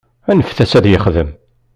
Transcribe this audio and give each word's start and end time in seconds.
Anfet-as 0.31 0.73
ad 0.77 0.83
t-yexdem. 0.83 1.29